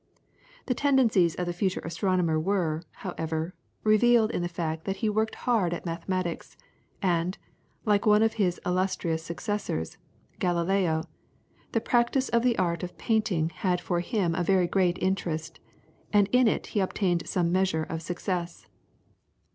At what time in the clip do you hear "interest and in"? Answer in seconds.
14.99-16.47